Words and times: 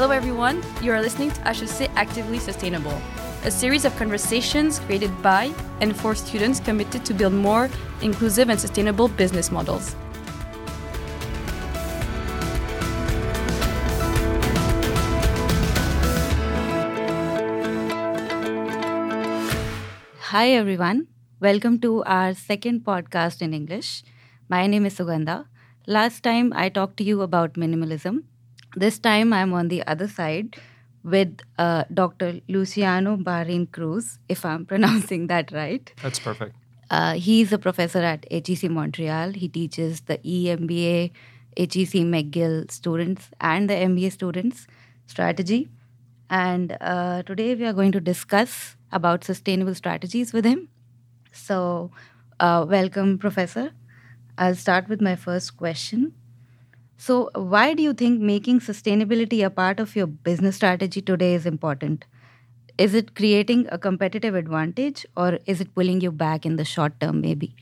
Hello, 0.00 0.12
everyone. 0.12 0.62
You 0.80 0.92
are 0.92 1.02
listening 1.02 1.30
to 1.30 1.40
HEC 1.42 1.90
Actively 1.94 2.38
Sustainable, 2.38 2.98
a 3.44 3.50
series 3.50 3.84
of 3.84 3.94
conversations 3.96 4.78
created 4.78 5.12
by 5.20 5.52
and 5.82 5.94
for 5.94 6.14
students 6.14 6.58
committed 6.58 7.04
to 7.04 7.12
build 7.12 7.34
more 7.34 7.68
inclusive 8.00 8.48
and 8.48 8.58
sustainable 8.58 9.08
business 9.08 9.50
models. 9.50 9.94
Hi, 20.32 20.48
everyone. 20.52 21.08
Welcome 21.40 21.78
to 21.80 22.02
our 22.04 22.32
second 22.32 22.86
podcast 22.86 23.42
in 23.42 23.52
English. 23.52 24.02
My 24.48 24.66
name 24.66 24.86
is 24.86 24.96
Sugandha. 24.96 25.44
Last 25.86 26.22
time 26.22 26.54
I 26.56 26.70
talked 26.70 26.96
to 26.96 27.04
you 27.04 27.20
about 27.20 27.52
minimalism. 27.52 28.29
This 28.76 28.98
time 28.98 29.32
I'm 29.32 29.52
on 29.52 29.68
the 29.68 29.86
other 29.86 30.06
side 30.06 30.56
with 31.02 31.40
uh, 31.58 31.84
Dr. 31.92 32.40
Luciano 32.48 33.16
Barin 33.16 33.66
Cruz, 33.66 34.18
if 34.28 34.44
I'm 34.44 34.66
pronouncing 34.72 35.26
that 35.26 35.50
right. 35.52 35.92
That's 36.02 36.18
perfect. 36.18 36.54
Uh, 36.90 37.14
he's 37.14 37.52
a 37.52 37.58
professor 37.58 38.00
at 38.00 38.26
HEC 38.30 38.70
Montreal. 38.70 39.32
He 39.32 39.48
teaches 39.48 40.02
the 40.02 40.18
EMBA, 40.18 41.12
HEC 41.56 42.04
McGill 42.04 42.70
students 42.70 43.30
and 43.40 43.70
the 43.70 43.74
MBA 43.74 44.12
students 44.12 44.66
strategy. 45.06 45.68
And 46.28 46.76
uh, 46.80 47.22
today 47.24 47.54
we 47.54 47.64
are 47.66 47.72
going 47.72 47.92
to 47.92 48.00
discuss 48.00 48.76
about 48.92 49.24
sustainable 49.24 49.74
strategies 49.74 50.32
with 50.32 50.44
him. 50.44 50.68
So, 51.32 51.90
uh, 52.40 52.66
welcome, 52.68 53.18
Professor. 53.18 53.72
I'll 54.38 54.54
start 54.54 54.88
with 54.88 55.00
my 55.00 55.16
first 55.16 55.56
question. 55.56 56.14
So, 57.00 57.30
why 57.34 57.72
do 57.72 57.82
you 57.82 57.94
think 57.94 58.20
making 58.20 58.60
sustainability 58.60 59.42
a 59.42 59.48
part 59.48 59.80
of 59.80 59.96
your 59.96 60.06
business 60.06 60.56
strategy 60.56 61.00
today 61.00 61.32
is 61.32 61.46
important? 61.46 62.04
Is 62.76 62.92
it 62.92 63.14
creating 63.14 63.66
a 63.72 63.78
competitive 63.78 64.34
advantage 64.34 65.06
or 65.16 65.38
is 65.46 65.62
it 65.62 65.74
pulling 65.74 66.02
you 66.02 66.12
back 66.12 66.44
in 66.44 66.56
the 66.56 66.64
short 66.66 67.00
term, 67.00 67.22
maybe? 67.22 67.56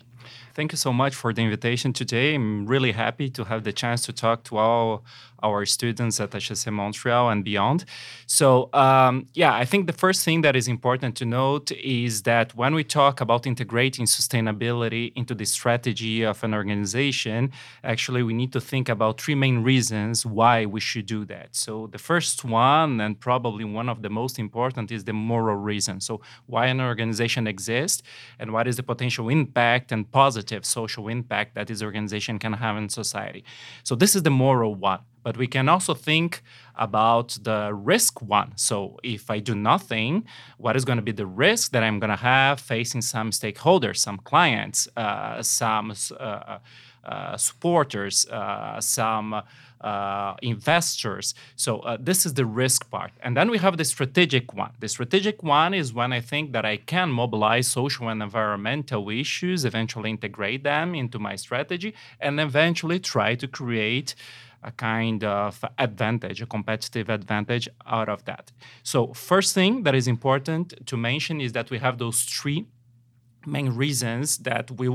Thank 0.54 0.72
you 0.72 0.76
so 0.76 0.92
much 0.92 1.14
for 1.14 1.32
the 1.32 1.40
invitation 1.42 1.92
today. 1.92 2.34
I'm 2.34 2.66
really 2.66 2.90
happy 2.90 3.30
to 3.30 3.44
have 3.44 3.62
the 3.62 3.72
chance 3.72 4.02
to 4.06 4.12
talk 4.12 4.42
to 4.50 4.56
all 4.56 5.04
our 5.42 5.64
students 5.66 6.20
at 6.20 6.32
HEC 6.32 6.72
Montreal 6.72 7.30
and 7.30 7.44
beyond. 7.44 7.84
So, 8.26 8.68
um, 8.72 9.26
yeah, 9.34 9.54
I 9.54 9.64
think 9.64 9.86
the 9.86 9.92
first 9.92 10.24
thing 10.24 10.42
that 10.42 10.56
is 10.56 10.68
important 10.68 11.16
to 11.16 11.24
note 11.24 11.70
is 11.72 12.22
that 12.22 12.54
when 12.54 12.74
we 12.74 12.84
talk 12.84 13.20
about 13.20 13.46
integrating 13.46 14.06
sustainability 14.06 15.12
into 15.14 15.34
the 15.34 15.44
strategy 15.44 16.22
of 16.22 16.42
an 16.44 16.54
organization, 16.54 17.52
actually, 17.84 18.22
we 18.22 18.34
need 18.34 18.52
to 18.52 18.60
think 18.60 18.88
about 18.88 19.20
three 19.20 19.34
main 19.34 19.62
reasons 19.62 20.26
why 20.26 20.66
we 20.66 20.80
should 20.80 21.06
do 21.06 21.24
that. 21.26 21.48
So, 21.52 21.88
the 21.88 21.98
first 21.98 22.44
one, 22.44 23.00
and 23.00 23.18
probably 23.18 23.64
one 23.64 23.88
of 23.88 24.02
the 24.02 24.10
most 24.10 24.38
important, 24.38 24.90
is 24.90 25.04
the 25.04 25.12
moral 25.12 25.56
reason. 25.56 26.00
So, 26.00 26.20
why 26.46 26.66
an 26.66 26.80
organization 26.80 27.46
exists 27.46 28.02
and 28.38 28.52
what 28.52 28.66
is 28.66 28.76
the 28.76 28.82
potential 28.82 29.28
impact 29.28 29.92
and 29.92 30.10
positive 30.10 30.64
social 30.64 31.08
impact 31.08 31.54
that 31.54 31.66
this 31.68 31.82
organization 31.82 32.38
can 32.38 32.54
have 32.54 32.76
in 32.76 32.88
society. 32.88 33.44
So, 33.84 33.94
this 33.94 34.14
is 34.16 34.22
the 34.22 34.30
moral 34.30 34.74
one 34.74 35.00
but 35.22 35.36
we 35.36 35.46
can 35.46 35.68
also 35.68 35.94
think 35.94 36.42
about 36.76 37.36
the 37.42 37.72
risk 37.74 38.22
one. 38.22 38.52
So 38.56 38.98
if 39.02 39.30
I 39.30 39.40
do 39.40 39.54
nothing, 39.54 40.24
what 40.58 40.76
is 40.76 40.84
going 40.84 40.98
to 40.98 41.02
be 41.02 41.12
the 41.12 41.26
risk 41.26 41.72
that 41.72 41.82
I'm 41.82 41.98
going 41.98 42.10
to 42.10 42.16
have 42.16 42.60
facing 42.60 43.02
some 43.02 43.30
stakeholders, 43.30 43.96
some 43.96 44.18
clients, 44.18 44.88
uh, 44.96 45.42
some 45.42 45.92
uh, 46.18 46.58
supporters, 47.36 48.26
uh, 48.26 48.80
some 48.80 49.42
uh, 49.80 50.34
investors. 50.42 51.34
So 51.56 51.80
uh, 51.80 51.96
this 52.00 52.26
is 52.26 52.34
the 52.34 52.44
risk 52.44 52.90
part. 52.90 53.12
And 53.20 53.36
then 53.36 53.50
we 53.50 53.58
have 53.58 53.76
the 53.76 53.84
strategic 53.84 54.52
one. 54.54 54.72
The 54.80 54.88
strategic 54.88 55.42
one 55.42 55.74
is 55.74 55.92
when 55.92 56.12
I 56.12 56.20
think 56.20 56.52
that 56.52 56.64
I 56.64 56.78
can 56.78 57.10
mobilize 57.10 57.68
social 57.68 58.08
and 58.08 58.22
environmental 58.22 59.08
issues, 59.10 59.64
eventually 59.64 60.10
integrate 60.10 60.64
them 60.64 60.94
into 60.94 61.18
my 61.18 61.36
strategy, 61.36 61.94
and 62.20 62.40
eventually 62.40 62.98
try 62.98 63.34
to 63.36 63.46
create 63.46 64.14
a 64.62 64.72
kind 64.72 65.22
of 65.22 65.64
advantage, 65.78 66.42
a 66.42 66.46
competitive 66.46 67.08
advantage 67.08 67.68
out 67.86 68.08
of 68.08 68.24
that. 68.24 68.50
So, 68.82 69.12
first 69.14 69.54
thing 69.54 69.84
that 69.84 69.94
is 69.94 70.08
important 70.08 70.84
to 70.86 70.96
mention 70.96 71.40
is 71.40 71.52
that 71.52 71.70
we 71.70 71.78
have 71.78 71.98
those 71.98 72.22
three 72.22 72.66
main 73.46 73.70
reasons 73.76 74.38
that 74.38 74.70
we 74.72 74.88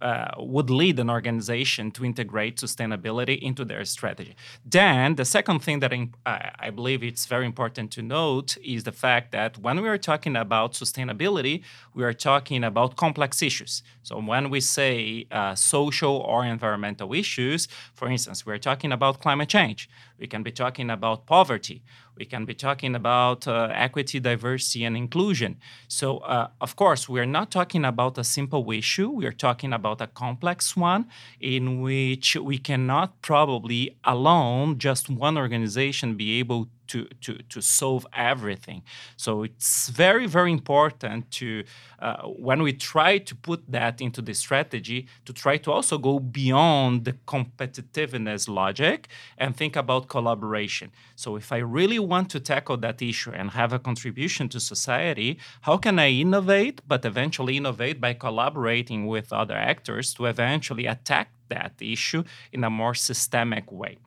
uh, 0.00 0.30
would 0.38 0.70
lead 0.70 0.98
an 0.98 1.10
organization 1.10 1.90
to 1.90 2.04
integrate 2.04 2.56
sustainability 2.56 3.38
into 3.40 3.64
their 3.64 3.84
strategy. 3.84 4.36
Then, 4.64 5.16
the 5.16 5.24
second 5.24 5.60
thing 5.60 5.80
that 5.80 5.92
I, 5.92 6.50
I, 6.58 6.70
believe 6.70 7.02
it's 7.02 7.26
very 7.26 7.46
important 7.46 7.90
to 7.92 8.02
note 8.02 8.56
is 8.64 8.84
the 8.84 8.92
fact 8.92 9.32
that 9.32 9.58
when 9.58 9.82
we 9.82 9.88
are 9.88 9.98
talking 9.98 10.36
about 10.36 10.74
sustainability, 10.74 11.62
we 11.94 12.04
are 12.04 12.12
talking 12.12 12.62
about 12.62 12.96
complex 12.96 13.42
issues. 13.42 13.82
So, 14.02 14.20
when 14.20 14.50
we 14.50 14.60
say 14.60 15.26
uh, 15.30 15.54
social 15.54 16.16
or 16.18 16.44
environmental 16.44 17.12
issues, 17.12 17.66
for 17.94 18.08
instance, 18.08 18.46
we're 18.46 18.58
talking 18.58 18.92
about 18.92 19.20
climate 19.20 19.48
change, 19.48 19.88
we 20.18 20.26
can 20.26 20.42
be 20.42 20.52
talking 20.52 20.90
about 20.90 21.26
poverty, 21.26 21.82
we 22.18 22.24
can 22.24 22.44
be 22.44 22.54
talking 22.54 22.94
about 22.94 23.46
uh, 23.46 23.68
equity, 23.72 24.18
diversity, 24.18 24.84
and 24.84 24.96
inclusion. 24.96 25.56
So, 25.86 26.18
uh, 26.18 26.48
of 26.60 26.74
course, 26.76 27.08
we 27.08 27.20
are 27.20 27.26
not 27.26 27.50
talking 27.50 27.84
about 27.84 28.18
a 28.18 28.24
simple 28.24 28.70
issue. 28.72 29.08
We 29.08 29.26
are 29.26 29.32
talking 29.32 29.72
about 29.72 30.00
a 30.00 30.08
complex 30.08 30.76
one 30.76 31.06
in 31.40 31.80
which 31.80 32.36
we 32.36 32.58
cannot 32.58 33.22
probably 33.22 33.96
alone, 34.04 34.78
just 34.78 35.08
one 35.08 35.38
organization, 35.38 36.16
be 36.16 36.38
able 36.40 36.68
to, 36.88 37.06
to, 37.20 37.38
to 37.48 37.60
solve 37.60 38.06
everything. 38.12 38.82
So 39.16 39.42
it's 39.42 39.88
very, 39.88 40.26
very 40.26 40.52
important 40.52 41.30
to, 41.32 41.64
uh, 42.00 42.22
when 42.22 42.62
we 42.62 42.72
try 42.72 43.18
to 43.18 43.34
put 43.34 43.70
that 43.70 44.00
into 44.00 44.20
the 44.22 44.34
strategy, 44.34 45.06
to 45.24 45.32
try 45.32 45.56
to 45.58 45.72
also 45.72 45.98
go 45.98 46.18
beyond 46.18 47.04
the 47.04 47.12
competitiveness 47.26 48.48
logic 48.48 49.08
and 49.36 49.56
think 49.56 49.76
about 49.76 50.08
collaboration. 50.08 50.90
So 51.16 51.36
if 51.36 51.52
I 51.52 51.58
really 51.58 51.98
want 51.98 52.30
to 52.30 52.40
tackle 52.40 52.76
that 52.78 53.00
issue 53.02 53.32
and 53.32 53.50
have 53.50 53.72
a 53.72 53.78
contribution 53.78 54.48
to 54.50 54.60
society, 54.60 55.38
how 55.62 55.76
can 55.76 55.98
I 55.98 56.10
innovate, 56.10 56.80
but 56.86 57.04
eventually 57.04 57.56
innovate 57.56 58.00
by 58.00 58.14
collaborating 58.14 59.06
with 59.06 59.32
other 59.32 59.56
actors 59.56 60.14
to 60.14 60.26
eventually 60.26 60.86
attack 60.86 61.32
that 61.48 61.72
issue 61.80 62.24
in 62.52 62.64
a 62.64 62.70
more 62.70 62.94
systemic 62.94 63.70
way? 63.70 63.98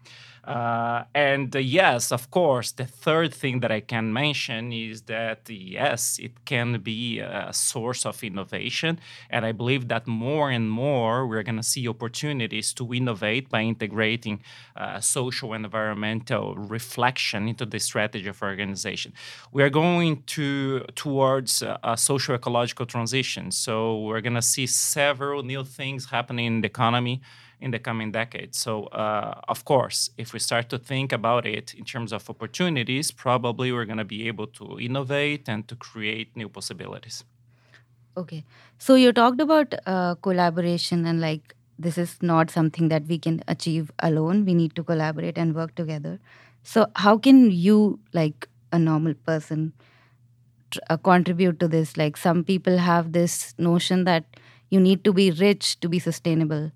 Uh, 0.43 1.03
and 1.13 1.55
uh, 1.55 1.59
yes, 1.59 2.11
of 2.11 2.31
course, 2.31 2.71
the 2.71 2.85
third 2.85 3.33
thing 3.33 3.59
that 3.59 3.71
I 3.71 3.79
can 3.79 4.11
mention 4.11 4.73
is 4.73 5.03
that 5.03 5.47
yes, 5.49 6.17
it 6.19 6.45
can 6.45 6.79
be 6.79 7.19
a 7.19 7.53
source 7.53 8.05
of 8.05 8.23
innovation. 8.23 8.99
And 9.29 9.45
I 9.45 9.51
believe 9.51 9.87
that 9.89 10.07
more 10.07 10.49
and 10.49 10.69
more 10.69 11.27
we're 11.27 11.43
going 11.43 11.57
to 11.57 11.63
see 11.63 11.87
opportunities 11.87 12.73
to 12.73 12.91
innovate 12.93 13.49
by 13.49 13.61
integrating 13.61 14.41
uh, 14.75 14.99
social 14.99 15.53
and 15.53 15.63
environmental 15.63 16.55
reflection 16.55 17.47
into 17.47 17.65
the 17.65 17.79
strategy 17.79 18.27
of 18.27 18.41
organization. 18.41 19.13
We 19.51 19.61
are 19.61 19.69
going 19.69 20.23
to 20.27 20.85
towards 20.95 21.61
a 21.61 21.95
social 21.97 22.33
ecological 22.33 22.87
transition. 22.87 23.51
So 23.51 23.99
we're 23.99 24.21
going 24.21 24.35
to 24.35 24.41
see 24.41 24.65
several 24.65 25.43
new 25.43 25.63
things 25.63 26.09
happening 26.09 26.45
in 26.47 26.61
the 26.61 26.67
economy 26.67 27.21
in 27.61 27.71
the 27.71 27.79
coming 27.79 28.11
decades. 28.11 28.57
So, 28.57 28.85
uh, 28.85 29.39
of 29.47 29.63
course, 29.65 30.09
if 30.17 30.33
we 30.33 30.39
start 30.39 30.69
to 30.69 30.79
think 30.79 31.13
about 31.13 31.45
it 31.45 31.73
in 31.73 31.85
terms 31.85 32.11
of 32.11 32.29
opportunities, 32.29 33.11
probably 33.11 33.71
we're 33.71 33.85
going 33.85 33.99
to 33.99 34.05
be 34.05 34.27
able 34.27 34.47
to 34.47 34.79
innovate 34.79 35.47
and 35.47 35.67
to 35.67 35.75
create 35.75 36.35
new 36.35 36.49
possibilities. 36.49 37.23
Okay. 38.17 38.43
So, 38.77 38.95
you 38.95 39.13
talked 39.13 39.39
about 39.39 39.73
uh, 39.85 40.15
collaboration 40.15 41.05
and 41.05 41.21
like 41.21 41.55
this 41.77 41.97
is 41.97 42.17
not 42.21 42.49
something 42.49 42.89
that 42.89 43.05
we 43.07 43.17
can 43.17 43.43
achieve 43.47 43.91
alone. 43.99 44.45
We 44.45 44.53
need 44.53 44.75
to 44.75 44.83
collaborate 44.83 45.37
and 45.37 45.55
work 45.55 45.75
together. 45.75 46.19
So, 46.63 46.87
how 46.95 47.17
can 47.17 47.51
you, 47.51 47.99
like 48.13 48.47
a 48.71 48.79
normal 48.79 49.13
person, 49.13 49.73
uh, 50.89 50.97
contribute 50.97 51.59
to 51.59 51.67
this? 51.67 51.97
Like, 51.97 52.17
some 52.17 52.43
people 52.43 52.77
have 52.77 53.13
this 53.13 53.55
notion 53.57 54.03
that 54.05 54.25
you 54.69 54.79
need 54.79 55.03
to 55.03 55.13
be 55.13 55.31
rich 55.31 55.79
to 55.79 55.89
be 55.89 55.99
sustainable 55.99 56.71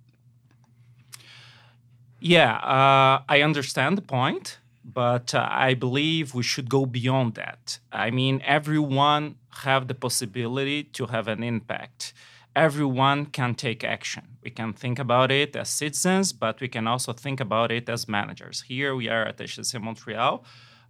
yeah, 2.26 2.56
uh, 2.56 3.22
I 3.30 3.44
understand 3.44 4.00
the 4.00 4.02
point, 4.02 4.58
but 4.84 5.36
uh, 5.36 5.48
I 5.48 5.76
believe 5.76 6.34
we 6.34 6.42
should 6.42 6.72
go 6.72 6.88
beyond 6.88 7.36
that. 7.36 7.78
I 7.92 8.10
mean, 8.10 8.42
everyone 8.44 9.36
have 9.64 9.88
the 9.88 9.94
possibility 9.94 10.82
to 10.98 11.06
have 11.06 11.28
an 11.28 11.44
impact. 11.44 12.14
Everyone 12.56 13.28
can 13.28 13.54
take 13.54 13.84
action. 13.84 14.24
We 14.44 14.50
can 14.50 14.74
think 14.74 14.98
about 14.98 15.32
it 15.32 15.56
as 15.56 15.70
citizens, 15.70 16.34
but 16.34 16.60
we 16.62 16.68
can 16.68 16.88
also 16.88 17.14
think 17.14 17.40
about 17.40 17.72
it 17.72 17.88
as 17.90 18.08
managers. 18.08 18.64
Here 18.68 18.96
we 18.96 19.08
are 19.08 19.26
at 19.26 19.38
HEC 19.40 19.80
Montreal 19.80 20.44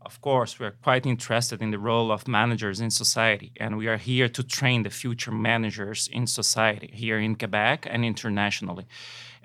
of 0.06 0.22
course, 0.22 0.60
we 0.60 0.68
are 0.68 0.76
quite 0.84 1.06
interested 1.06 1.62
in 1.62 1.72
the 1.72 1.80
role 1.80 2.12
of 2.12 2.28
managers 2.28 2.80
in 2.80 2.92
society, 2.92 3.52
and 3.60 3.76
we 3.76 3.88
are 3.88 3.98
here 3.98 4.30
to 4.30 4.44
train 4.44 4.84
the 4.84 4.90
future 4.92 5.32
managers 5.32 6.08
in 6.12 6.28
society 6.28 6.92
here 6.94 7.20
in 7.20 7.36
Quebec 7.36 7.88
and 7.90 8.06
internationally. 8.06 8.86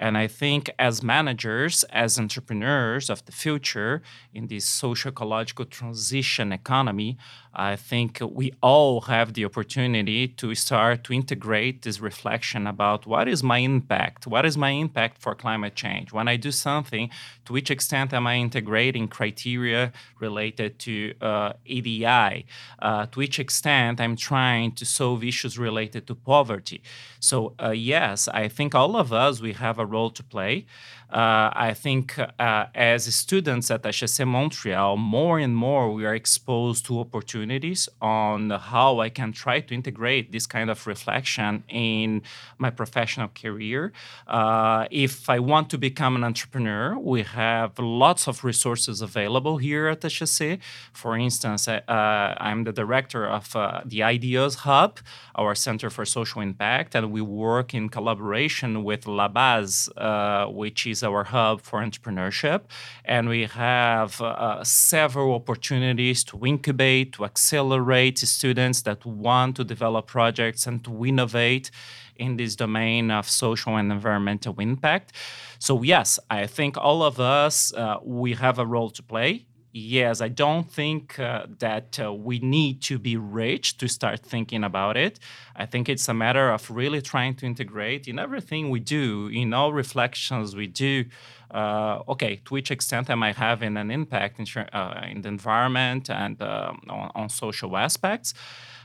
And 0.00 0.16
I 0.16 0.26
think 0.28 0.70
as 0.78 1.02
managers, 1.02 1.84
as 1.90 2.18
entrepreneurs 2.18 3.10
of 3.10 3.22
the 3.26 3.32
future 3.32 4.02
in 4.32 4.46
this 4.46 4.64
social 4.64 5.10
ecological 5.10 5.66
transition 5.66 6.52
economy, 6.52 7.18
I 7.52 7.74
think 7.74 8.20
we 8.22 8.52
all 8.62 9.02
have 9.02 9.34
the 9.34 9.44
opportunity 9.44 10.28
to 10.28 10.54
start 10.54 11.02
to 11.04 11.12
integrate 11.12 11.82
this 11.82 11.98
reflection 12.00 12.66
about 12.66 13.06
what 13.06 13.26
is 13.28 13.42
my 13.42 13.58
impact? 13.58 14.26
What 14.26 14.46
is 14.46 14.56
my 14.56 14.70
impact 14.70 15.18
for 15.18 15.34
climate 15.34 15.74
change? 15.74 16.12
When 16.12 16.28
I 16.28 16.36
do 16.36 16.52
something, 16.52 17.10
to 17.46 17.52
which 17.52 17.70
extent 17.70 18.14
am 18.14 18.26
I 18.28 18.36
integrating 18.36 19.08
criteria 19.08 19.92
related 20.20 20.78
to 20.80 21.12
uh, 21.20 21.52
EDI? 21.66 22.46
Uh, 22.78 23.06
to 23.06 23.18
which 23.18 23.40
extent 23.40 24.00
I'm 24.00 24.16
trying 24.16 24.72
to 24.76 24.86
solve 24.86 25.24
issues 25.24 25.58
related 25.58 26.06
to 26.06 26.14
poverty? 26.14 26.82
So, 27.18 27.54
uh, 27.62 27.70
yes, 27.70 28.28
I 28.28 28.46
think 28.46 28.74
all 28.76 28.94
of 28.96 29.12
us, 29.12 29.40
we 29.40 29.54
have 29.54 29.78
a 29.80 29.86
role 29.90 30.10
to 30.10 30.22
play. 30.22 30.66
Uh, 31.10 31.50
I 31.52 31.74
think 31.74 32.16
uh, 32.18 32.66
as 32.72 33.12
students 33.14 33.70
at 33.70 33.84
HEC 33.84 34.26
Montreal, 34.26 34.96
more 34.96 35.40
and 35.40 35.56
more 35.56 35.92
we 35.92 36.06
are 36.06 36.14
exposed 36.14 36.86
to 36.86 37.00
opportunities 37.00 37.88
on 38.00 38.50
how 38.50 39.00
I 39.00 39.08
can 39.08 39.32
try 39.32 39.58
to 39.60 39.74
integrate 39.74 40.30
this 40.30 40.46
kind 40.46 40.70
of 40.70 40.86
reflection 40.86 41.64
in 41.68 42.22
my 42.58 42.70
professional 42.70 43.28
career. 43.28 43.92
Uh, 44.28 44.86
if 44.90 45.28
I 45.28 45.40
want 45.40 45.68
to 45.70 45.78
become 45.78 46.14
an 46.14 46.22
entrepreneur, 46.22 46.96
we 46.96 47.22
have 47.22 47.78
lots 47.78 48.28
of 48.28 48.44
resources 48.44 49.02
available 49.02 49.58
here 49.58 49.88
at 49.88 50.02
HEC. 50.02 50.60
For 50.92 51.16
instance, 51.16 51.66
uh, 51.66 51.80
I'm 51.88 52.64
the 52.64 52.72
director 52.72 53.26
of 53.26 53.56
uh, 53.56 53.80
the 53.84 54.00
IDEOS 54.00 54.56
Hub, 54.66 55.00
our 55.34 55.54
Center 55.54 55.90
for 55.90 56.04
Social 56.04 56.40
Impact, 56.40 56.94
and 56.94 57.10
we 57.10 57.20
work 57.20 57.74
in 57.74 57.88
collaboration 57.88 58.84
with 58.84 59.06
La 59.06 59.28
Base, 59.28 59.79
uh, 59.96 60.46
which 60.46 60.86
is 60.86 61.02
our 61.02 61.24
hub 61.24 61.60
for 61.60 61.80
entrepreneurship. 61.80 62.62
And 63.04 63.28
we 63.28 63.46
have 63.46 64.20
uh, 64.20 64.62
several 64.64 65.34
opportunities 65.34 66.24
to 66.24 66.44
incubate, 66.44 67.12
to 67.14 67.24
accelerate 67.24 68.18
students 68.18 68.82
that 68.82 69.04
want 69.04 69.56
to 69.56 69.64
develop 69.64 70.06
projects 70.06 70.66
and 70.66 70.84
to 70.84 71.04
innovate 71.04 71.70
in 72.16 72.36
this 72.36 72.54
domain 72.54 73.10
of 73.10 73.28
social 73.28 73.76
and 73.76 73.90
environmental 73.90 74.54
impact. 74.60 75.12
So, 75.58 75.82
yes, 75.82 76.18
I 76.28 76.46
think 76.46 76.76
all 76.76 77.02
of 77.02 77.18
us, 77.18 77.72
uh, 77.74 77.96
we 78.02 78.34
have 78.34 78.58
a 78.58 78.66
role 78.66 78.90
to 78.90 79.02
play 79.02 79.46
yes, 79.72 80.20
I 80.20 80.28
don't 80.28 80.70
think 80.70 81.18
uh, 81.18 81.46
that 81.58 81.98
uh, 82.00 82.12
we 82.12 82.38
need 82.38 82.82
to 82.82 82.98
be 82.98 83.16
rich 83.16 83.76
to 83.78 83.88
start 83.88 84.20
thinking 84.20 84.64
about 84.64 84.96
it. 84.96 85.18
I 85.54 85.66
think 85.66 85.88
it's 85.88 86.08
a 86.08 86.14
matter 86.14 86.50
of 86.50 86.70
really 86.70 87.00
trying 87.00 87.34
to 87.36 87.46
integrate 87.46 88.08
in 88.08 88.18
everything 88.18 88.70
we 88.70 88.80
do, 88.80 89.28
in 89.28 89.54
all 89.54 89.72
reflections 89.72 90.56
we 90.56 90.66
do. 90.66 91.04
Uh, 91.50 92.02
okay, 92.08 92.36
to 92.44 92.54
which 92.54 92.70
extent 92.70 93.10
am 93.10 93.22
I 93.22 93.32
having 93.32 93.76
an 93.76 93.90
impact 93.90 94.38
in, 94.38 94.46
uh, 94.72 95.06
in 95.10 95.22
the 95.22 95.28
environment 95.28 96.08
and 96.08 96.40
um, 96.42 96.80
on, 96.88 97.10
on, 97.14 97.28
social 97.28 97.76
aspects? 97.76 98.34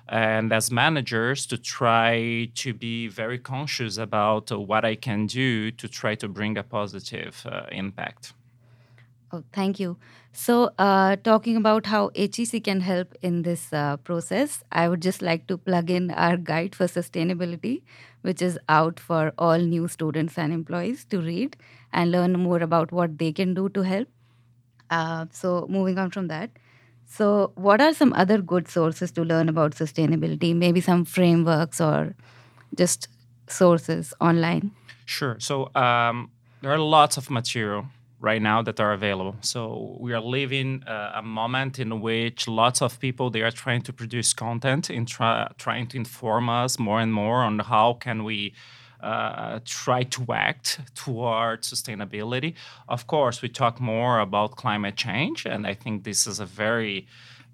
And 0.08 0.52
as 0.52 0.72
managers, 0.72 1.46
to 1.48 1.58
try 1.58 2.50
to 2.56 2.74
be 2.74 3.08
very 3.08 3.38
conscious 3.38 3.98
about 3.98 4.52
what 4.52 4.84
I 4.86 4.96
can 4.96 5.26
do 5.28 5.72
to 5.72 5.88
try 5.88 6.16
to 6.16 6.28
bring 6.28 6.58
a 6.58 6.64
positive 6.64 7.46
uh, 7.46 7.66
impact. 7.72 8.34
Oh, 9.32 9.44
thank 9.52 9.80
you. 9.80 9.98
So, 10.38 10.72
uh, 10.78 11.16
talking 11.24 11.56
about 11.56 11.86
how 11.86 12.12
HEC 12.14 12.62
can 12.62 12.82
help 12.82 13.16
in 13.22 13.44
this 13.44 13.72
uh, 13.72 13.96
process, 13.96 14.66
I 14.70 14.90
would 14.90 15.02
just 15.02 15.22
like 15.22 15.48
to 15.48 15.58
plug 15.58 15.90
in 15.90 16.12
our 16.12 16.36
guide 16.36 16.76
for 16.76 16.88
sustainability, 16.88 17.84
which 18.22 18.42
is 18.42 18.60
out 18.68 19.00
for 19.00 19.32
all 19.38 19.58
new 19.58 19.88
students 19.88 20.38
and 20.38 20.52
employees 20.52 21.06
to 21.06 21.22
read 21.22 21.56
and 21.94 22.12
learn 22.12 22.34
more 22.34 22.60
about 22.60 22.92
what 22.92 23.18
they 23.18 23.32
can 23.32 23.54
do 23.54 23.70
to 23.70 23.82
help. 23.84 24.10
Uh, 24.90 25.28
so, 25.32 25.68
moving 25.70 25.98
on 25.98 26.12
from 26.12 26.28
that. 26.28 26.50
So, 27.06 27.54
what 27.56 27.80
are 27.80 27.94
some 27.94 28.12
other 28.12 28.42
good 28.42 28.68
sources 28.68 29.14
to 29.14 29.24
learn 29.24 29.48
about 29.48 29.72
sustainability? 29.72 30.54
Maybe 30.54 30.82
some 30.82 31.06
frameworks 31.06 31.80
or 31.80 32.14
just 32.76 33.08
sources 33.48 34.14
online? 34.20 34.72
Sure. 35.06 35.38
So, 35.40 35.74
um, 35.76 36.30
there 36.62 36.74
are 36.74 36.80
lots 36.80 37.16
of 37.16 37.30
material 37.30 37.86
right 38.26 38.42
now 38.42 38.60
that 38.64 38.80
are 38.80 38.92
available. 38.92 39.36
So 39.42 39.96
we 40.00 40.12
are 40.18 40.26
living 40.40 40.84
uh, 40.88 41.22
a 41.22 41.22
moment 41.22 41.78
in 41.80 42.02
which 42.02 42.48
lots 42.48 42.82
of 42.82 43.00
people 43.00 43.30
they 43.30 43.44
are 43.44 43.56
trying 43.64 43.84
to 43.84 43.94
produce 43.94 44.34
content 44.34 44.90
in 44.90 45.06
try, 45.06 45.48
trying 45.66 45.86
to 45.92 45.98
inform 45.98 46.50
us 46.50 46.80
more 46.80 47.00
and 47.06 47.14
more 47.14 47.40
on 47.44 47.60
how 47.60 47.94
can 47.94 48.24
we 48.24 48.54
uh, 49.00 49.60
try 49.64 50.02
to 50.04 50.22
act 50.34 50.80
toward 50.96 51.62
sustainability. 51.62 52.56
Of 52.90 53.06
course, 53.06 53.44
we 53.44 53.50
talk 53.50 53.80
more 53.80 54.20
about 54.20 54.56
climate 54.56 54.96
change, 54.96 55.46
and 55.46 55.68
I 55.68 55.76
think 55.76 56.04
this 56.04 56.26
is 56.26 56.40
a 56.40 56.46
very 56.46 57.06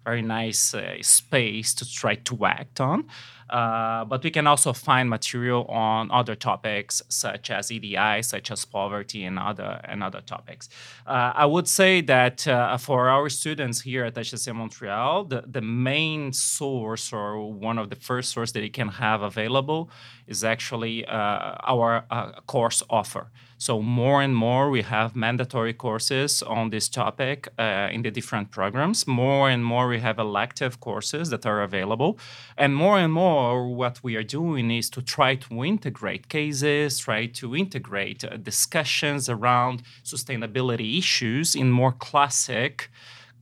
very 0.03 0.21
nice 0.21 0.73
uh, 0.73 0.95
space 1.01 1.73
to 1.75 1.85
try 2.01 2.15
to 2.15 2.45
act 2.45 2.81
on. 2.81 3.05
Uh, 3.51 4.05
but 4.05 4.23
we 4.23 4.31
can 4.31 4.47
also 4.47 4.71
find 4.73 5.09
material 5.09 5.65
on 5.65 6.09
other 6.11 6.35
topics 6.35 7.01
such 7.09 7.51
as 7.51 7.71
EDI, 7.71 8.21
such 8.21 8.49
as 8.49 8.63
poverty, 8.65 9.25
and 9.25 9.37
other 9.37 9.81
and 9.83 10.01
other 10.03 10.21
topics. 10.21 10.69
Uh, 11.05 11.33
I 11.35 11.45
would 11.45 11.67
say 11.67 12.01
that 12.01 12.47
uh, 12.47 12.77
for 12.77 13.09
our 13.09 13.29
students 13.29 13.81
here 13.81 14.05
at 14.05 14.15
HEC 14.15 14.55
Montreal, 14.55 15.25
the, 15.25 15.43
the 15.45 15.61
main 15.61 16.31
source 16.33 17.11
or 17.11 17.51
one 17.51 17.77
of 17.77 17.89
the 17.89 17.95
first 17.95 18.31
sources 18.31 18.53
that 18.53 18.63
you 18.63 18.71
can 18.71 18.87
have 18.87 19.21
available 19.21 19.89
is 20.27 20.43
actually 20.43 21.05
uh, 21.05 21.55
our 21.73 22.05
uh, 22.09 22.31
course 22.47 22.81
offer. 22.89 23.27
So 23.61 23.79
more 23.79 24.23
and 24.23 24.35
more 24.35 24.71
we 24.71 24.81
have 24.81 25.15
mandatory 25.15 25.73
courses 25.73 26.41
on 26.41 26.71
this 26.71 26.89
topic 26.89 27.47
uh, 27.59 27.89
in 27.91 28.01
the 28.01 28.09
different 28.09 28.49
programs. 28.49 29.05
More 29.05 29.51
and 29.51 29.63
more 29.63 29.87
we 29.87 29.99
have 29.99 30.17
elective 30.17 30.79
courses 30.79 31.29
that 31.29 31.45
are 31.45 31.61
available. 31.61 32.17
And 32.57 32.75
more 32.75 32.97
and 32.97 33.13
more 33.13 33.40
what 33.81 33.95
we 34.03 34.15
are 34.15 34.27
doing 34.39 34.71
is 34.71 34.89
to 34.89 35.01
try 35.01 35.35
to 35.35 35.63
integrate 35.63 36.23
cases, 36.29 36.99
try 36.99 37.21
to 37.39 37.55
integrate 37.55 38.23
uh, 38.23 38.37
discussions 38.37 39.29
around 39.29 39.83
sustainability 40.03 40.97
issues 40.97 41.55
in 41.55 41.67
more 41.81 41.93
classic 42.07 42.89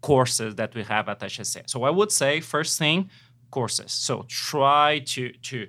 courses 0.01 0.55
that 0.55 0.71
we 0.75 0.83
have 0.83 1.05
at 1.09 1.21
HEC. 1.21 1.55
So 1.73 1.77
I 1.83 1.91
would 1.97 2.11
say 2.11 2.39
first 2.39 2.73
thing, 2.79 3.09
courses. 3.51 3.91
So 3.91 4.13
try 4.27 4.99
to 5.13 5.23
to 5.49 5.67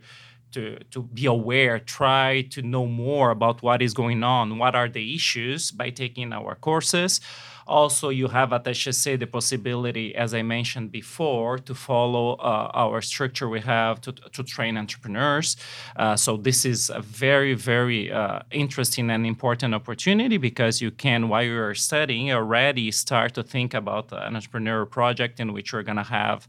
to, 0.52 0.78
to 0.90 1.02
be 1.02 1.26
aware, 1.26 1.78
try 1.78 2.42
to 2.50 2.62
know 2.62 2.86
more 2.86 3.30
about 3.30 3.62
what 3.62 3.82
is 3.82 3.94
going 3.94 4.22
on, 4.22 4.58
what 4.58 4.74
are 4.74 4.88
the 4.88 5.14
issues 5.14 5.70
by 5.70 5.90
taking 5.90 6.32
our 6.32 6.54
courses. 6.54 7.20
Also, 7.66 8.08
you 8.08 8.26
have 8.26 8.52
at 8.52 8.66
HEC 8.66 9.20
the 9.20 9.26
possibility, 9.26 10.12
as 10.16 10.34
I 10.34 10.42
mentioned 10.42 10.90
before, 10.90 11.56
to 11.58 11.72
follow 11.72 12.32
uh, 12.32 12.70
our 12.74 13.00
structure 13.00 13.48
we 13.48 13.60
have 13.60 14.00
to, 14.00 14.12
to 14.12 14.42
train 14.42 14.76
entrepreneurs. 14.76 15.56
Uh, 15.94 16.16
so, 16.16 16.36
this 16.36 16.64
is 16.64 16.90
a 16.90 17.00
very, 17.00 17.54
very 17.54 18.10
uh, 18.10 18.40
interesting 18.50 19.08
and 19.08 19.24
important 19.24 19.72
opportunity 19.72 20.36
because 20.36 20.80
you 20.80 20.90
can, 20.90 21.28
while 21.28 21.44
you 21.44 21.60
are 21.60 21.76
studying, 21.76 22.32
already 22.32 22.90
start 22.90 23.34
to 23.34 23.44
think 23.44 23.72
about 23.72 24.10
an 24.10 24.34
entrepreneurial 24.34 24.90
project 24.90 25.38
in 25.38 25.52
which 25.52 25.70
you're 25.70 25.84
going 25.84 25.96
to 25.96 26.02
have 26.02 26.48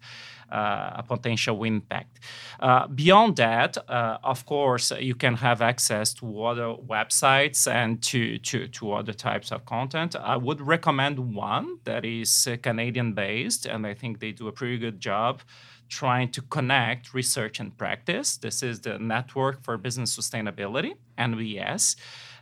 a 0.52 1.04
potential 1.08 1.64
impact. 1.64 2.20
Uh, 2.60 2.88
beyond 2.88 3.36
that, 3.38 3.78
uh, 3.90 4.18
of 4.24 4.46
course, 4.46 4.92
you 5.00 5.16
can 5.16 5.36
have 5.36 5.62
access 5.62 6.14
to 6.14 6.44
other 6.44 6.76
websites 6.88 7.72
and 7.72 8.02
to, 8.04 8.38
to, 8.40 8.68
to 8.68 8.94
other 8.94 9.14
types 9.14 9.52
of 9.52 9.66
content. 9.66 10.16
I 10.16 10.38
would 10.38 10.62
recommend 10.62 11.18
one 11.34 11.80
that 11.86 12.06
is 12.06 12.48
Canadian 12.62 13.14
based, 13.14 13.66
and 13.66 13.88
I 13.88 13.94
think 13.94 14.20
they 14.20 14.32
do 14.32 14.48
a 14.48 14.52
pretty 14.52 14.78
good 14.78 15.00
job 15.00 15.42
trying 15.92 16.32
to 16.32 16.42
connect 16.44 17.14
research 17.14 17.60
and 17.60 17.78
practice. 17.78 18.38
This 18.38 18.64
is 18.64 18.80
the 18.80 18.98
Network 18.98 19.62
for 19.62 19.78
Business 19.78 20.18
Sustainability, 20.18 20.94
NBS. 21.30 21.96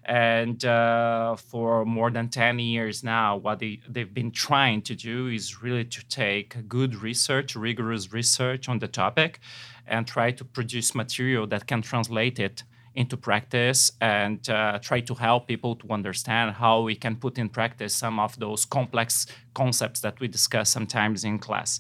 And 0.06 0.64
uh, 0.66 1.36
for 1.36 1.86
more 1.86 2.10
than 2.10 2.30
10 2.30 2.58
years 2.60 3.04
now, 3.04 3.38
what 3.38 3.60
they, 3.60 3.80
they've 3.88 4.14
been 4.14 4.32
trying 4.32 4.82
to 4.84 4.96
do 4.96 5.28
is 5.28 5.62
really 5.62 5.86
to 5.86 6.08
take 6.08 6.68
good 6.68 6.96
research, 6.96 7.56
rigorous 7.56 8.12
research 8.12 8.68
on 8.70 8.80
the 8.80 8.88
topic, 8.88 9.40
and 9.86 10.08
try 10.08 10.32
to 10.32 10.44
produce 10.44 10.96
material 10.96 11.46
that 11.48 11.68
can 11.68 11.82
translate 11.82 12.40
it 12.40 12.64
into 12.96 13.16
practice 13.16 13.92
and 14.02 14.50
uh, 14.50 14.80
try 14.82 15.00
to 15.00 15.14
help 15.14 15.48
people 15.48 15.76
to 15.76 15.88
understand 15.92 16.56
how 16.56 16.82
we 16.82 16.96
can 16.96 17.16
put 17.16 17.38
in 17.38 17.48
practice 17.50 17.94
some 17.94 18.20
of 18.20 18.38
those 18.40 18.66
complex 18.66 19.28
concepts 19.54 20.00
that 20.02 20.20
we 20.20 20.28
discuss 20.28 20.70
sometimes 20.70 21.24
in 21.24 21.38
class. 21.40 21.80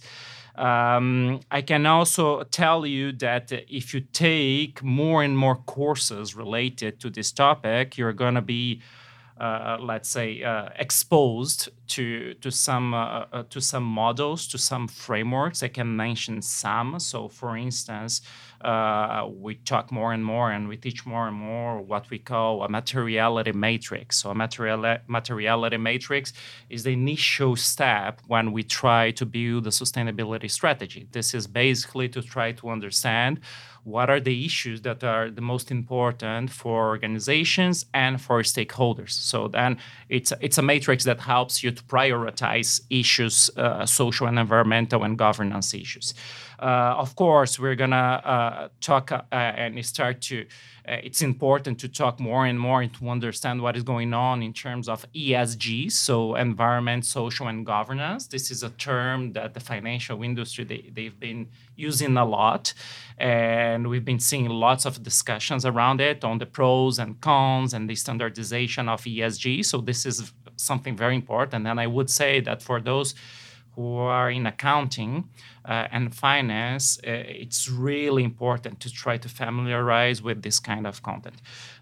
Um, 0.60 1.40
I 1.50 1.62
can 1.62 1.86
also 1.86 2.44
tell 2.44 2.86
you 2.86 3.14
that 3.14 3.50
if 3.52 3.94
you 3.94 4.02
take 4.02 4.84
more 4.84 5.24
and 5.24 5.38
more 5.38 5.56
courses 5.56 6.36
related 6.36 7.00
to 7.00 7.10
this 7.10 7.32
topic, 7.32 7.98
you're 7.98 8.12
going 8.12 8.36
to 8.36 8.42
be, 8.42 8.82
uh, 9.40 9.78
let's 9.80 10.10
say, 10.10 10.44
uh, 10.44 10.68
exposed 10.76 11.70
to 11.90 12.34
to 12.36 12.52
some 12.52 12.94
uh, 12.94 13.26
uh, 13.32 13.44
to 13.50 13.60
some 13.62 13.84
models, 13.84 14.48
to 14.48 14.58
some 14.58 14.88
frameworks. 14.88 15.64
I 15.64 15.68
can 15.68 15.96
mention 15.96 16.42
some. 16.42 17.00
So, 17.00 17.28
for 17.28 17.58
instance, 17.58 18.22
uh, 18.62 19.28
we 19.32 19.56
talk 19.56 19.92
more 19.92 20.14
and 20.14 20.24
more, 20.24 20.52
and 20.52 20.68
we 20.68 20.78
teach 20.78 21.06
more 21.06 21.28
and 21.28 21.36
more 21.36 21.82
what 21.82 22.10
we 22.10 22.20
call 22.20 22.64
a 22.64 22.70
materiality 22.70 23.52
matrix. 23.52 24.18
So, 24.18 24.30
a 24.30 24.36
material 24.36 24.98
materiality 25.08 25.78
matrix 25.78 26.34
is 26.70 26.84
the 26.84 26.94
initial 26.94 27.56
step 27.56 28.22
when 28.28 28.52
we 28.52 28.64
try 28.64 29.12
to 29.12 29.26
build 29.26 29.68
a 29.68 29.72
sustainability 29.72 30.50
strategy. 30.50 31.08
This 31.12 31.34
is 31.34 31.48
basically 31.48 32.10
to 32.10 32.22
try 32.22 32.52
to 32.54 32.70
understand 32.70 33.40
what 33.84 34.10
are 34.10 34.20
the 34.20 34.46
issues 34.46 34.82
that 34.82 35.04
are 35.04 35.30
the 35.30 35.42
most 35.42 35.72
important 35.72 36.52
for 36.52 36.88
organizations 36.88 37.86
and 37.94 38.22
for 38.22 38.42
stakeholders. 38.44 39.12
So 39.12 39.48
then 39.48 39.78
it's 40.10 40.32
it's 40.42 40.58
a 40.58 40.62
matrix 40.62 41.04
that 41.06 41.22
helps 41.22 41.64
you 41.64 41.72
to 41.80 41.86
prioritize 41.86 42.82
issues, 42.90 43.50
uh, 43.58 43.86
social 43.86 44.28
and 44.28 44.38
environmental 44.38 45.04
and 45.04 45.18
governance 45.18 45.74
issues. 45.74 46.14
Uh, 46.60 46.94
of 46.98 47.16
course, 47.16 47.58
we're 47.58 47.76
gonna 47.76 48.22
uh, 48.26 48.68
talk 48.82 49.12
and 49.32 49.86
start 49.86 50.22
to. 50.22 50.46
It's 50.86 51.22
important 51.22 51.80
to 51.82 51.88
talk 51.88 52.20
more 52.20 52.48
and 52.48 52.60
more 52.60 52.82
and 52.82 52.92
to 52.96 53.10
understand 53.10 53.62
what 53.62 53.78
is 53.78 53.84
going 53.84 54.12
on 54.14 54.42
in 54.42 54.54
terms 54.54 54.90
of 54.90 55.06
ESG, 55.14 55.92
so 55.92 56.36
environment, 56.36 57.06
social, 57.06 57.48
and 57.48 57.64
governance. 57.66 58.26
This 58.28 58.50
is 58.50 58.64
a 58.64 58.72
term 58.72 59.34
that 59.34 59.54
the 59.54 59.60
financial 59.60 60.24
industry 60.24 60.64
they, 60.66 60.90
they've 60.92 61.20
been 61.20 61.48
using 61.76 62.18
a 62.18 62.26
lot, 62.26 62.74
and 63.20 63.88
we've 63.88 64.04
been 64.04 64.20
seeing 64.20 64.50
lots 64.50 64.86
of 64.86 65.04
discussions 65.04 65.64
around 65.64 66.02
it 66.02 66.26
on 66.26 66.40
the 66.40 66.46
pros 66.48 66.98
and 67.00 67.22
cons 67.22 67.74
and 67.74 67.90
the 67.90 67.96
standardization 67.96 68.90
of 68.90 69.04
ESG. 69.04 69.64
So 69.64 69.82
this 69.82 70.06
is 70.06 70.34
something 70.60 70.96
very 70.98 71.16
important, 71.16 71.68
and 71.68 71.80
I 71.80 71.88
would 71.88 72.10
say 72.10 72.42
that 72.42 72.62
for 72.62 72.82
those 72.82 73.16
who 73.76 73.96
are 73.96 74.30
in 74.30 74.46
accounting 74.46 75.30
uh, 75.64 75.88
and 75.92 76.14
finance, 76.14 77.00
uh, 77.08 77.12
it's 77.44 77.70
really 77.70 78.24
important 78.24 78.80
to 78.82 78.92
try 78.92 79.18
to 79.18 79.30
familiarize 79.30 80.22
with 80.22 80.42
this 80.42 80.60
kind 80.60 80.86
of 80.86 81.02
content. 81.02 81.36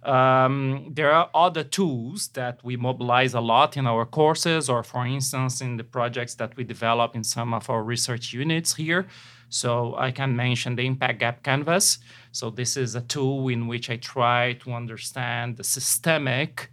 Um, 0.03 0.91
there 0.93 1.11
are 1.11 1.29
other 1.33 1.63
tools 1.63 2.27
that 2.33 2.63
we 2.63 2.77
mobilize 2.77 3.33
a 3.33 3.41
lot 3.41 3.77
in 3.77 3.87
our 3.87 4.05
courses, 4.05 4.69
or 4.69 4.83
for 4.83 5.07
instance, 5.07 5.59
in 5.61 5.77
the 5.77 5.83
projects 5.83 6.35
that 6.35 6.55
we 6.55 6.63
develop 6.63 7.15
in 7.15 7.23
some 7.23 7.53
of 7.53 7.69
our 7.69 7.83
research 7.83 8.33
units 8.33 8.75
here. 8.75 9.07
So 9.49 9.95
I 9.97 10.11
can 10.11 10.35
mention 10.35 10.75
the 10.75 10.85
Impact 10.85 11.19
Gap 11.19 11.41
Canvas. 11.41 11.99
So 12.31 12.49
this 12.51 12.77
is 12.77 12.95
a 12.95 13.01
tool 13.01 13.47
in 13.47 13.65
which 13.65 13.89
I 13.89 13.95
try 13.95 14.53
to 14.61 14.73
understand 14.73 15.57
the 15.57 15.63
systemic 15.63 16.69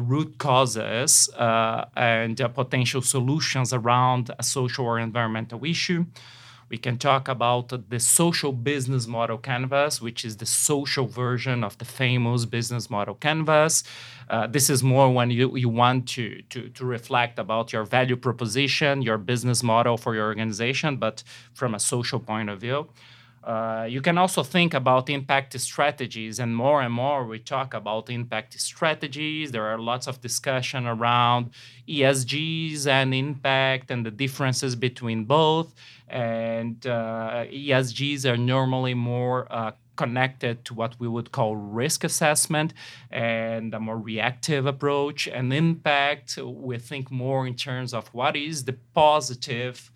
root 0.00 0.38
causes 0.38 1.28
uh, 1.36 1.84
and 1.96 2.40
uh, 2.40 2.48
potential 2.48 3.02
solutions 3.02 3.72
around 3.72 4.30
a 4.38 4.42
social 4.42 4.84
or 4.84 4.98
environmental 4.98 5.64
issue. 5.64 6.04
We 6.70 6.78
can 6.78 6.98
talk 6.98 7.26
about 7.26 7.90
the 7.90 7.98
social 7.98 8.52
business 8.52 9.08
model 9.08 9.38
canvas, 9.38 10.00
which 10.00 10.24
is 10.24 10.36
the 10.36 10.46
social 10.46 11.06
version 11.06 11.64
of 11.64 11.76
the 11.78 11.84
famous 11.84 12.44
business 12.44 12.88
model 12.88 13.16
canvas. 13.16 13.82
Uh, 14.28 14.46
this 14.46 14.70
is 14.70 14.80
more 14.80 15.12
when 15.12 15.30
you, 15.32 15.56
you 15.56 15.68
want 15.68 16.08
to, 16.10 16.42
to, 16.50 16.68
to 16.68 16.84
reflect 16.84 17.40
about 17.40 17.72
your 17.72 17.82
value 17.82 18.14
proposition, 18.14 19.02
your 19.02 19.18
business 19.18 19.64
model 19.64 19.96
for 19.96 20.14
your 20.14 20.26
organization, 20.26 20.96
but 20.96 21.24
from 21.54 21.74
a 21.74 21.80
social 21.80 22.20
point 22.20 22.48
of 22.48 22.60
view. 22.60 22.88
Uh, 23.42 23.86
you 23.88 24.02
can 24.02 24.18
also 24.18 24.42
think 24.42 24.74
about 24.74 25.08
impact 25.08 25.58
strategies, 25.58 26.38
and 26.38 26.54
more 26.54 26.82
and 26.82 26.92
more 26.92 27.24
we 27.24 27.38
talk 27.38 27.72
about 27.72 28.10
impact 28.10 28.60
strategies. 28.60 29.50
There 29.50 29.64
are 29.64 29.78
lots 29.78 30.06
of 30.06 30.20
discussion 30.20 30.86
around 30.86 31.50
ESGs 31.88 32.86
and 32.86 33.14
impact 33.14 33.90
and 33.90 34.04
the 34.04 34.10
differences 34.10 34.76
between 34.76 35.24
both. 35.24 35.74
And 36.08 36.86
uh, 36.86 37.46
ESGs 37.50 38.26
are 38.30 38.36
normally 38.36 38.94
more 38.94 39.46
uh, 39.50 39.72
connected 39.96 40.64
to 40.66 40.74
what 40.74 40.98
we 40.98 41.08
would 41.08 41.30
call 41.30 41.56
risk 41.56 42.04
assessment 42.04 42.74
and 43.10 43.72
a 43.74 43.80
more 43.80 43.98
reactive 43.98 44.66
approach. 44.66 45.28
And 45.28 45.52
impact, 45.52 46.38
we 46.38 46.78
think 46.78 47.10
more 47.10 47.46
in 47.46 47.54
terms 47.54 47.94
of 47.94 48.08
what 48.08 48.36
is 48.36 48.64
the 48.64 48.76
positive 48.94 49.90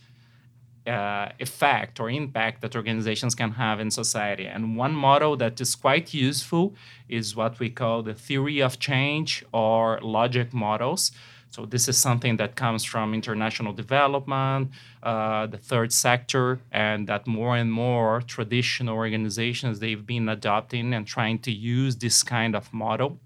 uh, 0.87 1.29
effect 1.38 1.99
or 2.00 2.11
impact 2.11 2.61
that 2.62 2.76
organizations 2.76 3.35
can 3.35 3.53
have 3.53 3.81
in 3.81 3.91
society. 3.91 4.47
And 4.47 4.76
one 4.76 4.95
model 4.95 5.37
that 5.38 5.61
is 5.61 5.75
quite 5.75 6.12
useful 6.12 6.75
is 7.09 7.35
what 7.35 7.59
we 7.59 7.71
call 7.71 8.03
the 8.03 8.14
theory 8.14 8.61
of 8.61 8.79
change 8.79 9.45
or 9.53 9.99
logic 10.03 10.53
models. 10.53 11.12
So 11.50 11.64
this 11.64 11.88
is 11.88 11.97
something 11.97 12.37
that 12.38 12.57
comes 12.57 12.83
from 12.83 13.14
international 13.14 13.73
development, 13.73 14.73
uh, 15.05 15.47
the 15.47 15.57
third 15.57 15.93
sector, 15.93 16.59
and 16.73 17.07
that 17.07 17.29
more 17.29 17.57
and 17.57 17.73
more 17.73 18.23
traditional 18.23 18.97
organizations 18.97 19.79
they've 19.79 20.05
been 20.05 20.29
adopting 20.29 20.93
and 20.93 21.07
trying 21.07 21.38
to 21.41 21.53
use 21.53 21.95
this 21.97 22.25
kind 22.25 22.57
of 22.57 22.75
model 22.75 23.21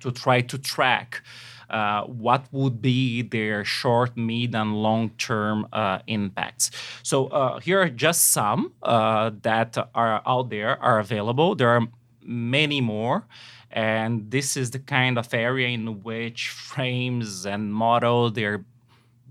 to 0.00 0.12
try 0.12 0.42
to 0.42 0.58
track 0.58 1.22
uh, 1.70 2.02
what 2.04 2.46
would 2.52 2.80
be 2.80 3.22
their 3.22 3.64
short, 3.64 4.16
mid, 4.16 4.54
and 4.54 4.74
long 4.74 5.10
term 5.18 5.66
uh, 5.72 5.98
impacts. 6.06 6.70
So 7.02 7.26
uh, 7.28 7.60
here 7.60 7.80
are 7.80 7.88
just 7.88 8.32
some 8.32 8.72
uh, 8.82 9.30
that 9.42 9.76
are 9.94 10.22
out 10.26 10.50
there, 10.50 10.82
are 10.82 10.98
available. 10.98 11.54
There 11.54 11.70
are 11.70 11.86
many 12.22 12.80
more. 12.80 13.26
And 13.70 14.30
this 14.30 14.56
is 14.56 14.70
the 14.70 14.78
kind 14.78 15.18
of 15.18 15.34
area 15.34 15.68
in 15.68 16.02
which 16.02 16.48
frames 16.48 17.44
and 17.44 17.74
models 17.74 18.32
they're 18.32 18.64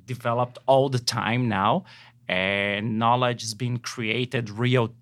developed 0.05 0.59
all 0.67 0.89
the 0.89 0.99
time 0.99 1.47
now, 1.47 1.85
and 2.27 2.99
knowledge 2.99 3.43
is 3.43 3.53
being 3.53 3.77
created 3.77 4.49
real 4.49 4.93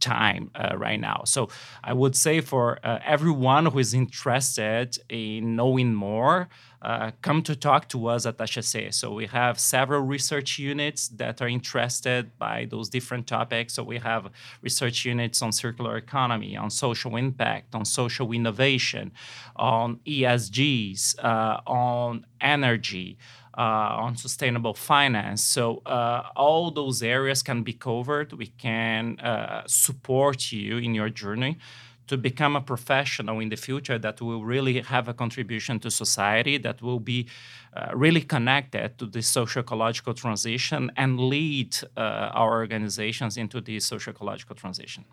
time 0.00 0.50
uh, 0.54 0.76
right 0.76 1.00
now. 1.00 1.22
So 1.24 1.48
I 1.84 1.92
would 1.92 2.16
say 2.16 2.40
for 2.40 2.78
uh, 2.84 2.98
everyone 3.04 3.66
who 3.66 3.78
is 3.78 3.94
interested 3.94 4.98
in 5.08 5.56
knowing 5.56 5.94
more, 5.94 6.48
uh, 6.82 7.10
come 7.20 7.42
to 7.42 7.54
talk 7.54 7.88
to 7.88 8.06
us 8.06 8.24
at 8.24 8.38
HEC. 8.38 8.92
So 8.94 9.12
we 9.12 9.26
have 9.26 9.58
several 9.60 10.00
research 10.00 10.58
units 10.58 11.08
that 11.08 11.42
are 11.42 11.48
interested 11.48 12.38
by 12.38 12.66
those 12.70 12.88
different 12.88 13.26
topics. 13.26 13.74
So 13.74 13.82
we 13.82 13.98
have 13.98 14.30
research 14.62 15.04
units 15.04 15.42
on 15.42 15.52
circular 15.52 15.96
economy, 15.98 16.56
on 16.56 16.70
social 16.70 17.16
impact, 17.16 17.74
on 17.74 17.84
social 17.84 18.32
innovation, 18.32 19.12
on 19.56 20.00
ESGs, 20.06 21.22
uh, 21.22 21.60
on 21.66 22.24
energy. 22.40 23.18
Uh, 23.60 24.04
on 24.06 24.16
sustainable 24.16 24.72
finance. 24.72 25.42
So 25.44 25.82
uh, 25.84 26.22
all 26.34 26.70
those 26.70 27.02
areas 27.02 27.42
can 27.42 27.62
be 27.62 27.74
covered. 27.74 28.32
We 28.32 28.46
can 28.46 29.20
uh, 29.20 29.64
support 29.66 30.50
you 30.50 30.78
in 30.78 30.94
your 30.94 31.10
journey 31.10 31.58
to 32.06 32.16
become 32.16 32.56
a 32.56 32.62
professional 32.62 33.38
in 33.38 33.50
the 33.50 33.56
future 33.56 33.98
that 33.98 34.22
will 34.22 34.44
really 34.44 34.80
have 34.80 35.08
a 35.08 35.12
contribution 35.12 35.78
to 35.80 35.90
society, 35.90 36.56
that 36.56 36.80
will 36.80 37.00
be 37.00 37.28
uh, 37.76 37.90
really 37.94 38.22
connected 38.22 38.96
to 38.96 39.04
the 39.04 39.20
social 39.20 39.60
ecological 39.60 40.14
transition 40.14 40.90
and 40.96 41.20
lead 41.20 41.76
uh, 41.98 42.40
our 42.40 42.52
organizations 42.60 43.36
into 43.36 43.60
the 43.60 43.78
social 43.78 44.14
ecological 44.14 44.56
transition. 44.56 45.04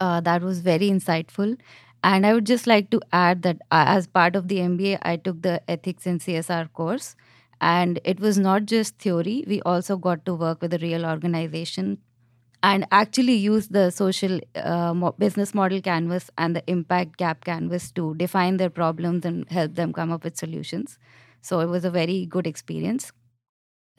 Uh, 0.00 0.20
that 0.20 0.42
was 0.42 0.58
very 0.58 0.90
insightful. 0.90 1.56
And 2.02 2.26
I 2.26 2.34
would 2.34 2.44
just 2.44 2.66
like 2.66 2.90
to 2.90 3.00
add 3.12 3.42
that 3.42 3.58
as 3.70 4.08
part 4.08 4.34
of 4.34 4.48
the 4.48 4.58
MBA, 4.58 4.98
I 5.02 5.16
took 5.16 5.42
the 5.42 5.62
ethics 5.70 6.06
and 6.06 6.20
CSR 6.20 6.72
course. 6.72 7.14
And 7.64 7.98
it 8.04 8.20
was 8.20 8.38
not 8.38 8.66
just 8.66 8.98
theory, 8.98 9.42
we 9.46 9.62
also 9.62 9.96
got 9.96 10.26
to 10.26 10.34
work 10.34 10.60
with 10.60 10.74
a 10.74 10.78
real 10.78 11.06
organization 11.06 11.98
and 12.62 12.86
actually 12.90 13.34
use 13.34 13.68
the 13.68 13.90
social 13.90 14.38
uh, 14.54 15.10
business 15.12 15.54
model 15.54 15.80
canvas 15.80 16.30
and 16.36 16.54
the 16.56 16.62
impact 16.66 17.16
gap 17.16 17.44
canvas 17.44 17.90
to 17.92 18.14
define 18.16 18.58
their 18.58 18.68
problems 18.68 19.24
and 19.24 19.48
help 19.50 19.74
them 19.76 19.94
come 19.94 20.12
up 20.12 20.24
with 20.24 20.36
solutions. 20.36 20.98
So 21.40 21.60
it 21.60 21.66
was 21.68 21.86
a 21.86 21.90
very 21.90 22.26
good 22.26 22.46
experience. 22.46 23.12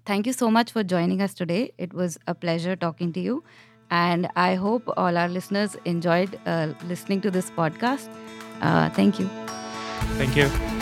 Thank 0.05 0.27
you 0.27 0.33
so 0.33 0.51
much 0.51 0.71
for 0.71 0.83
joining 0.83 1.21
us 1.21 1.33
today. 1.33 1.71
It 1.79 1.91
was 1.93 2.19
a 2.27 2.35
pleasure 2.35 2.75
talking 2.75 3.13
to 3.13 3.19
you. 3.19 3.43
And 3.89 4.29
I 4.35 4.55
hope 4.55 4.93
all 4.95 5.17
our 5.17 5.27
listeners 5.27 5.75
enjoyed 5.85 6.39
uh, 6.45 6.73
listening 6.87 7.21
to 7.21 7.31
this 7.31 7.49
podcast. 7.49 8.09
Uh, 8.61 8.89
thank 8.91 9.19
you. 9.19 9.29
Thank 10.17 10.35
you. 10.35 10.74